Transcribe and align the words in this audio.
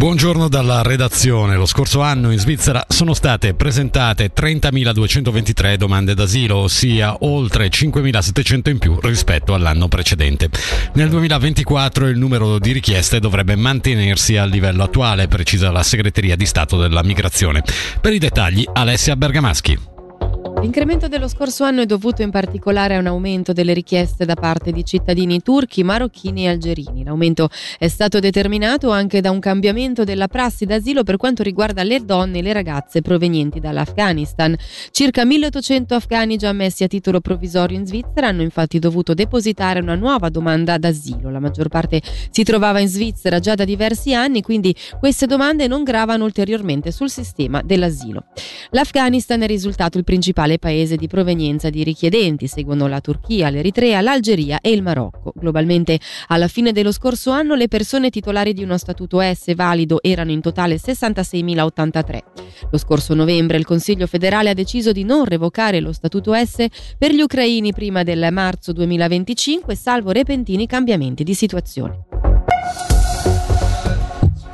Buongiorno 0.00 0.48
dalla 0.48 0.80
redazione. 0.80 1.56
Lo 1.56 1.66
scorso 1.66 2.00
anno 2.00 2.30
in 2.30 2.38
Svizzera 2.38 2.86
sono 2.88 3.12
state 3.12 3.52
presentate 3.52 4.32
30.223 4.34 5.74
domande 5.74 6.14
d'asilo, 6.14 6.56
ossia 6.56 7.16
oltre 7.20 7.68
5.700 7.68 8.70
in 8.70 8.78
più 8.78 8.98
rispetto 8.98 9.52
all'anno 9.52 9.88
precedente. 9.88 10.48
Nel 10.94 11.10
2024 11.10 12.08
il 12.08 12.16
numero 12.16 12.58
di 12.58 12.72
richieste 12.72 13.20
dovrebbe 13.20 13.56
mantenersi 13.56 14.38
al 14.38 14.48
livello 14.48 14.84
attuale, 14.84 15.28
precisa 15.28 15.70
la 15.70 15.82
segreteria 15.82 16.34
di 16.34 16.46
Stato 16.46 16.78
della 16.78 17.02
Migrazione. 17.02 17.62
Per 18.00 18.14
i 18.14 18.18
dettagli 18.18 18.66
Alessia 18.72 19.16
Bergamaschi. 19.16 19.99
L'incremento 20.60 21.08
dello 21.08 21.26
scorso 21.26 21.64
anno 21.64 21.80
è 21.80 21.86
dovuto 21.86 22.20
in 22.20 22.30
particolare 22.30 22.94
a 22.94 22.98
un 22.98 23.06
aumento 23.06 23.54
delle 23.54 23.72
richieste 23.72 24.26
da 24.26 24.34
parte 24.34 24.72
di 24.72 24.84
cittadini 24.84 25.40
turchi, 25.40 25.82
marocchini 25.82 26.44
e 26.44 26.48
algerini. 26.48 27.02
L'aumento 27.02 27.48
è 27.78 27.88
stato 27.88 28.18
determinato 28.18 28.90
anche 28.90 29.22
da 29.22 29.30
un 29.30 29.38
cambiamento 29.38 30.04
della 30.04 30.28
prassi 30.28 30.66
d'asilo 30.66 31.02
per 31.02 31.16
quanto 31.16 31.42
riguarda 31.42 31.82
le 31.82 32.04
donne 32.04 32.40
e 32.40 32.42
le 32.42 32.52
ragazze 32.52 33.00
provenienti 33.00 33.58
dall'Afghanistan. 33.58 34.54
Circa 34.90 35.24
1800 35.24 35.94
afghani 35.94 36.36
già 36.36 36.50
ammessi 36.50 36.84
a 36.84 36.88
titolo 36.88 37.20
provvisorio 37.20 37.78
in 37.78 37.86
Svizzera 37.86 38.26
hanno 38.26 38.42
infatti 38.42 38.78
dovuto 38.78 39.14
depositare 39.14 39.80
una 39.80 39.94
nuova 39.94 40.28
domanda 40.28 40.76
d'asilo. 40.76 41.30
La 41.30 41.40
maggior 41.40 41.68
parte 41.68 42.02
si 42.30 42.42
trovava 42.42 42.80
in 42.80 42.88
Svizzera 42.88 43.38
già 43.38 43.54
da 43.54 43.64
diversi 43.64 44.14
anni, 44.14 44.42
quindi 44.42 44.76
queste 44.98 45.24
domande 45.24 45.66
non 45.66 45.84
gravano 45.84 46.24
ulteriormente 46.24 46.92
sul 46.92 47.08
sistema 47.08 47.62
dell'asilo. 47.64 48.24
L'Afghanistan 48.72 49.42
è 49.42 49.46
risultato 49.46 49.98
il 49.98 50.04
principale 50.04 50.58
paese 50.58 50.94
di 50.94 51.08
provenienza 51.08 51.70
di 51.70 51.82
richiedenti, 51.82 52.46
seguono 52.46 52.86
la 52.86 53.00
Turchia, 53.00 53.50
l'Eritrea, 53.50 54.00
l'Algeria 54.00 54.60
e 54.60 54.70
il 54.70 54.80
Marocco. 54.80 55.32
Globalmente, 55.34 55.98
alla 56.28 56.46
fine 56.46 56.70
dello 56.70 56.92
scorso 56.92 57.32
anno, 57.32 57.56
le 57.56 57.66
persone 57.66 58.10
titolari 58.10 58.52
di 58.52 58.62
uno 58.62 58.78
statuto 58.78 59.20
S 59.20 59.52
valido 59.56 60.00
erano 60.00 60.30
in 60.30 60.40
totale 60.40 60.76
66.083. 60.76 62.18
Lo 62.70 62.78
scorso 62.78 63.14
novembre 63.14 63.58
il 63.58 63.66
Consiglio 63.66 64.06
federale 64.06 64.50
ha 64.50 64.54
deciso 64.54 64.92
di 64.92 65.02
non 65.02 65.24
revocare 65.24 65.80
lo 65.80 65.92
statuto 65.92 66.32
S 66.32 66.66
per 66.96 67.12
gli 67.12 67.20
ucraini 67.20 67.72
prima 67.72 68.04
del 68.04 68.28
marzo 68.30 68.72
2025, 68.72 69.74
salvo 69.74 70.12
repentini 70.12 70.66
cambiamenti 70.66 71.24
di 71.24 71.34
situazione. 71.34 72.04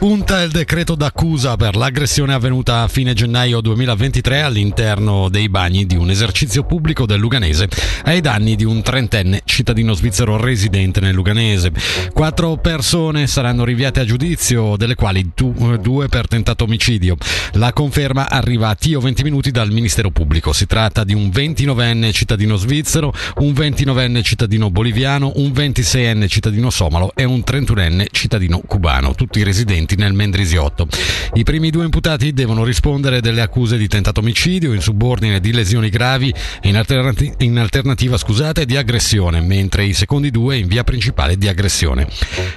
Punta 0.00 0.40
il 0.40 0.50
decreto 0.50 0.94
d'accusa 0.94 1.58
per 1.58 1.76
l'aggressione 1.76 2.32
avvenuta 2.32 2.80
a 2.80 2.88
fine 2.88 3.12
gennaio 3.12 3.60
2023 3.60 4.40
all'interno 4.40 5.28
dei 5.28 5.50
bagni 5.50 5.84
di 5.84 5.94
un 5.94 6.08
esercizio 6.08 6.64
pubblico 6.64 7.04
del 7.04 7.20
Luganese 7.20 7.68
ai 8.04 8.22
danni 8.22 8.56
di 8.56 8.64
un 8.64 8.80
trentenne 8.80 9.42
cittadino 9.44 9.92
svizzero 9.92 10.38
residente 10.38 11.00
nel 11.00 11.12
Luganese. 11.12 11.70
Quattro 12.14 12.56
persone 12.56 13.26
saranno 13.26 13.62
rinviate 13.62 14.00
a 14.00 14.06
giudizio, 14.06 14.78
delle 14.78 14.94
quali 14.94 15.32
due 15.34 16.08
per 16.08 16.28
tentato 16.28 16.64
omicidio. 16.64 17.16
La 17.52 17.74
conferma 17.74 18.30
arriva 18.30 18.70
a 18.70 18.74
Tio 18.74 19.00
20 19.00 19.22
minuti 19.22 19.50
dal 19.50 19.70
Ministero 19.70 20.10
Pubblico. 20.10 20.54
Si 20.54 20.64
tratta 20.64 21.04
di 21.04 21.12
un 21.12 21.28
29enne 21.28 22.10
cittadino 22.12 22.56
svizzero, 22.56 23.12
un 23.40 23.52
29enne 23.52 24.22
cittadino 24.22 24.70
boliviano, 24.70 25.32
un 25.34 25.50
26enne 25.50 26.26
cittadino 26.26 26.70
somalo 26.70 27.12
e 27.14 27.24
un 27.24 27.42
31enne 27.46 28.06
cittadino 28.10 28.62
cubano, 28.64 29.14
tutti 29.14 29.42
residenti 29.42 29.88
presenti 29.90 29.96
nel 29.96 30.12
Mendrisiotto. 30.12 30.86
I 31.34 31.42
primi 31.42 31.70
due 31.70 31.84
imputati 31.84 32.32
devono 32.32 32.64
rispondere 32.64 33.20
delle 33.20 33.40
accuse 33.40 33.76
di 33.76 33.88
tentato 33.88 34.20
omicidio, 34.20 34.72
in 34.72 34.80
subordine 34.80 35.40
di 35.40 35.52
lesioni 35.52 35.88
gravi 35.88 36.32
e 36.60 36.68
in, 36.68 36.76
alternati- 36.76 37.32
in 37.38 37.58
alternativa 37.58 38.16
scusate, 38.16 38.66
di 38.66 38.76
aggressione, 38.76 39.40
mentre 39.40 39.84
i 39.84 39.92
secondi 39.92 40.30
due 40.30 40.58
in 40.58 40.68
via 40.68 40.84
principale 40.84 41.36
di 41.36 41.48
aggressione. 41.48 42.06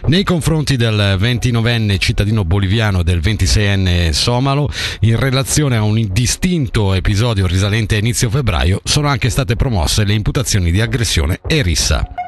Nei 0.07 0.23
confronti 0.23 0.75
del 0.75 1.17
29enne 1.19 1.97
cittadino 1.97 2.43
boliviano 2.43 3.01
e 3.01 3.03
del 3.03 3.19
26enne 3.19 4.11
somalo, 4.11 4.69
in 5.01 5.17
relazione 5.17 5.77
a 5.77 5.83
un 5.83 6.07
distinto 6.11 6.93
episodio 6.93 7.47
risalente 7.47 7.95
a 7.95 7.99
inizio 7.99 8.29
febbraio, 8.29 8.81
sono 8.83 9.07
anche 9.07 9.29
state 9.29 9.55
promosse 9.55 10.03
le 10.03 10.13
imputazioni 10.13 10.71
di 10.71 10.81
aggressione 10.81 11.39
e 11.47 11.61
rissa. 11.61 12.22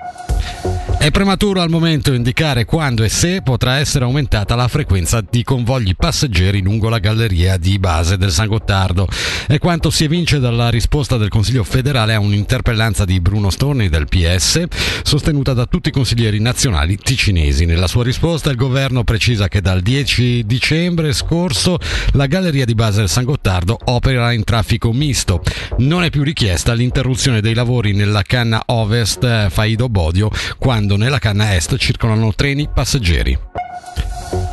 È 1.05 1.11
prematuro 1.11 1.61
al 1.61 1.69
momento 1.69 2.13
indicare 2.13 2.65
quando 2.65 3.03
e 3.03 3.09
se 3.09 3.43
potrà 3.43 3.77
essere 3.77 4.05
aumentata 4.05 4.55
la 4.55 4.67
frequenza 4.67 5.21
di 5.21 5.43
convogli 5.43 5.95
passeggeri 5.95 6.63
lungo 6.63 6.89
la 6.89 6.97
galleria 6.97 7.57
di 7.57 7.77
base 7.77 8.17
del 8.17 8.31
San 8.31 8.47
Gottardo. 8.47 9.07
È 9.45 9.59
quanto 9.59 9.91
si 9.91 10.05
evince 10.05 10.39
dalla 10.39 10.69
risposta 10.69 11.17
del 11.17 11.29
Consiglio 11.29 11.63
federale 11.63 12.15
a 12.15 12.19
un'interpellanza 12.19 13.05
di 13.05 13.19
Bruno 13.19 13.51
Storni 13.51 13.87
del 13.87 14.07
PS, 14.07 14.63
sostenuta 15.03 15.53
da 15.53 15.67
tutti 15.67 15.89
i 15.89 15.91
consiglieri 15.91 16.39
nazionali 16.39 16.97
ticinesi. 16.97 17.65
Nella 17.65 17.85
sua 17.85 18.03
risposta 18.03 18.49
il 18.49 18.55
governo 18.55 19.03
precisa 19.03 19.47
che 19.47 19.61
dal 19.61 19.81
10 19.81 20.43
dicembre 20.47 21.13
scorso 21.13 21.77
la 22.13 22.25
galleria 22.25 22.65
di 22.65 22.73
base 22.73 23.01
del 23.01 23.09
San 23.09 23.25
Gottardo 23.25 23.77
opera 23.83 24.31
in 24.31 24.43
traffico 24.43 24.91
misto. 24.91 25.43
Non 25.77 26.03
è 26.03 26.09
più 26.09 26.23
richiesta 26.23 26.73
l'interruzione 26.73 27.41
dei 27.41 27.53
lavori 27.53 27.93
nella 27.93 28.23
canna 28.23 28.63
ovest 28.65 29.23
eh, 29.23 29.49
Faido 29.51 29.87
Bodio 29.87 30.31
quando 30.57 30.94
nella 30.95 31.19
canna 31.19 31.53
est 31.55 31.75
circolano 31.77 32.33
treni 32.33 32.67
passeggeri. 32.73 33.54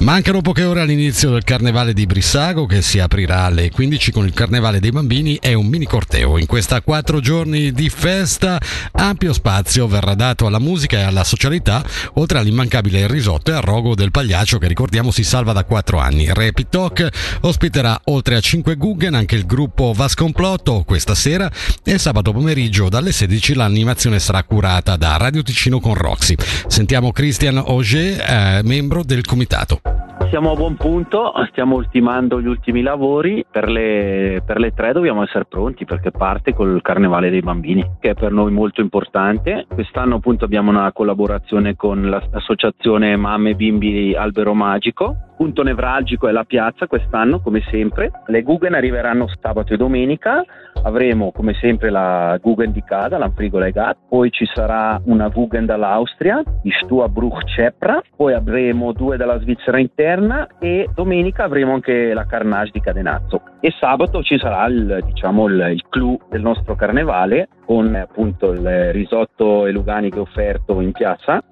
Mancano 0.02 0.40
poche 0.40 0.64
ore 0.64 0.80
all'inizio 0.80 1.30
del 1.30 1.44
carnevale 1.44 1.92
di 1.92 2.06
Brissago 2.06 2.66
che 2.66 2.82
si 2.82 2.98
aprirà 2.98 3.44
alle 3.44 3.70
15 3.70 4.10
con 4.10 4.26
il 4.26 4.32
carnevale 4.32 4.80
dei 4.80 4.90
bambini 4.90 5.36
e 5.36 5.54
un 5.54 5.66
mini 5.66 5.86
corteo. 5.86 6.38
In 6.38 6.46
questa 6.46 6.80
quattro 6.80 7.20
giorni 7.20 7.70
di 7.70 7.88
festa 7.88 8.60
ampio 8.90 9.32
spazio 9.32 9.86
verrà 9.86 10.14
dato 10.14 10.46
alla 10.46 10.58
musica 10.58 10.98
e 10.98 11.02
alla 11.02 11.22
socialità, 11.22 11.84
oltre 12.14 12.38
all'immancabile 12.38 13.06
risotto 13.06 13.52
e 13.52 13.54
al 13.54 13.62
rogo 13.62 13.94
del 13.94 14.10
pagliaccio 14.10 14.58
che 14.58 14.66
ricordiamo 14.66 15.12
si 15.12 15.22
salva 15.22 15.52
da 15.52 15.62
quattro 15.62 15.98
anni. 15.98 16.26
Rapid 16.26 16.68
Talk 16.68 17.08
ospiterà 17.42 18.00
oltre 18.06 18.34
a 18.34 18.40
5 18.40 18.74
Guggen 18.74 19.14
anche 19.14 19.36
il 19.36 19.46
gruppo 19.46 19.92
Vascomplotto 19.94 20.82
questa 20.84 21.14
sera 21.14 21.48
e 21.84 21.96
sabato 21.98 22.32
pomeriggio 22.32 22.88
dalle 22.88 23.12
16 23.12 23.54
l'animazione 23.54 24.18
sarà 24.18 24.42
curata 24.42 24.96
da 24.96 25.16
Radio 25.16 25.44
Ticino 25.44 25.78
con 25.78 25.94
Roxy. 25.94 26.34
Sentiamo 26.66 27.12
Christian 27.12 27.58
Auger, 27.58 28.20
eh, 28.20 28.60
membro 28.64 29.04
del 29.04 29.24
comitato 29.24 29.91
you 29.92 30.11
siamo 30.32 30.52
a 30.52 30.54
buon 30.54 30.76
punto, 30.76 31.30
stiamo 31.50 31.74
ultimando 31.74 32.40
gli 32.40 32.46
ultimi 32.46 32.80
lavori, 32.80 33.44
per 33.50 33.68
le, 33.68 34.42
per 34.42 34.58
le 34.58 34.72
tre 34.72 34.94
dobbiamo 34.94 35.22
essere 35.22 35.44
pronti 35.44 35.84
perché 35.84 36.10
parte 36.10 36.54
col 36.54 36.80
Carnevale 36.80 37.28
dei 37.28 37.42
Bambini, 37.42 37.96
che 38.00 38.12
è 38.12 38.14
per 38.14 38.32
noi 38.32 38.50
molto 38.50 38.80
importante. 38.80 39.66
Quest'anno 39.68 40.14
appunto 40.14 40.46
abbiamo 40.46 40.70
una 40.70 40.90
collaborazione 40.90 41.76
con 41.76 42.08
l'associazione 42.08 43.14
Mamme 43.16 43.54
Bimbi 43.54 44.14
Albero 44.14 44.54
Magico, 44.54 45.32
punto 45.42 45.64
nevralgico 45.64 46.28
è 46.28 46.30
la 46.30 46.44
piazza 46.44 46.86
quest'anno, 46.86 47.40
come 47.40 47.62
sempre. 47.68 48.12
Le 48.26 48.42
Guggen 48.42 48.74
arriveranno 48.74 49.26
sabato 49.40 49.74
e 49.74 49.76
domenica. 49.76 50.44
Avremo 50.84 51.32
come 51.32 51.54
sempre 51.54 51.90
la 51.90 52.38
Guggen 52.40 52.70
di 52.70 52.82
Cada, 52.84 53.18
l'Amfrigola 53.18 53.66
e 53.66 53.72
Gat. 53.72 53.96
Poi 54.08 54.30
ci 54.30 54.46
sarà 54.54 55.00
una 55.06 55.28
Guggen 55.28 55.66
dall'Austria, 55.66 56.40
di 56.62 56.70
Stua 56.82 57.08
Bruch 57.08 57.44
Cepra. 57.46 58.00
Poi 58.16 58.34
avremo 58.34 58.92
due 58.92 59.16
dalla 59.16 59.40
Svizzera 59.40 59.78
interna 59.78 60.21
e 60.58 60.88
domenica 60.94 61.44
avremo 61.44 61.74
anche 61.74 62.12
la 62.12 62.26
Carnage 62.26 62.70
di 62.72 62.80
Cadenazzo. 62.80 63.42
E 63.60 63.72
sabato 63.78 64.22
ci 64.22 64.38
sarà 64.38 64.66
il, 64.66 65.02
diciamo, 65.04 65.46
il, 65.46 65.68
il 65.72 65.84
clou 65.88 66.18
del 66.28 66.42
nostro 66.42 66.74
carnevale 66.74 67.48
con 67.64 67.94
appunto 67.94 68.52
il 68.52 68.92
risotto 68.92 69.66
e 69.66 69.72
luganiche 69.72 70.18
offerto 70.18 70.80
in 70.80 70.92
piazza 70.92 71.42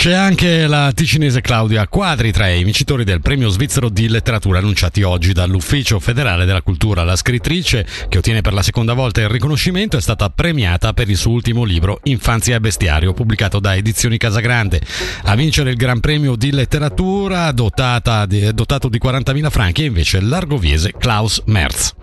c'è 0.00 0.12
anche 0.12 0.68
la 0.68 0.92
ticinese 0.94 1.40
Claudia 1.40 1.88
Quadri 1.88 2.30
tra 2.30 2.48
i 2.48 2.62
vincitori 2.62 3.02
del 3.02 3.20
premio 3.20 3.48
svizzero 3.48 3.88
di 3.88 4.08
letteratura 4.08 4.60
annunciati 4.60 5.02
oggi 5.02 5.32
dall'Ufficio 5.32 5.98
federale 5.98 6.44
della 6.44 6.62
cultura. 6.62 7.02
La 7.02 7.16
scrittrice, 7.16 7.84
che 8.08 8.18
ottiene 8.18 8.40
per 8.40 8.52
la 8.52 8.62
seconda 8.62 8.92
volta 8.92 9.20
il 9.22 9.28
riconoscimento, 9.28 9.96
è 9.96 10.00
stata 10.00 10.30
premiata 10.30 10.92
per 10.92 11.10
il 11.10 11.16
suo 11.16 11.32
ultimo 11.32 11.64
libro 11.64 11.98
Infanzia 12.04 12.54
e 12.54 12.60
bestiario, 12.60 13.12
pubblicato 13.12 13.58
da 13.58 13.74
Edizioni 13.74 14.18
Casagrande. 14.18 14.80
A 15.24 15.34
vincere 15.34 15.70
il 15.70 15.76
Gran 15.76 15.98
Premio 15.98 16.36
di 16.36 16.52
letteratura 16.52 17.50
dotato 17.50 18.26
di 18.26 19.00
40.000 19.02 19.50
franchi 19.50 19.82
è 19.82 19.86
invece 19.86 20.20
l'argoviese 20.20 20.92
Klaus 20.96 21.42
Merz. 21.46 21.97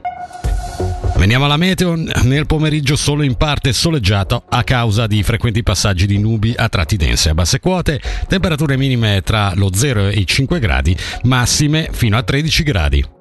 Veniamo 1.17 1.45
alla 1.45 1.57
meteo, 1.57 1.95
nel 1.95 2.45
pomeriggio 2.45 2.95
solo 2.95 3.23
in 3.23 3.35
parte 3.35 3.73
soleggiato 3.73 4.43
a 4.47 4.63
causa 4.63 5.07
di 5.07 5.23
frequenti 5.23 5.63
passaggi 5.63 6.05
di 6.05 6.19
nubi 6.19 6.53
a 6.55 6.69
tratti 6.69 6.97
dense. 6.97 7.29
A 7.29 7.33
basse 7.33 7.59
quote, 7.59 8.01
temperature 8.27 8.77
minime 8.77 9.21
tra 9.23 9.53
lo 9.55 9.73
0 9.73 10.09
e 10.09 10.19
i 10.19 10.27
5 10.27 10.59
gradi, 10.59 10.95
massime 11.23 11.89
fino 11.91 12.17
a 12.17 12.21
13 12.21 12.63
gradi. 12.63 13.14